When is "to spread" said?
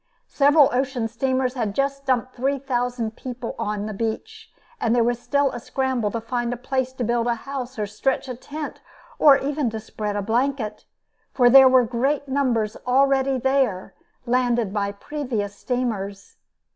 9.69-10.15